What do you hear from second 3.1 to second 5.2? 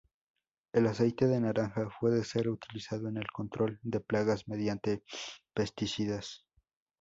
el control de plagas mediante